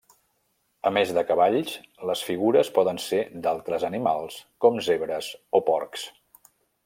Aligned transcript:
A 0.89 0.91
més 0.97 1.11
de 1.17 1.23
cavalls 1.31 1.73
les 2.11 2.23
figures 2.29 2.71
poden 2.79 3.01
ser 3.03 3.21
d'altres 3.45 3.87
animals 3.91 4.41
com 4.67 4.83
zebres 4.89 5.33
o 5.61 5.65
porcs. 5.71 6.09